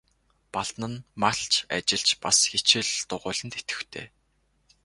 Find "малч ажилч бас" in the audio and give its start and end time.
1.21-2.37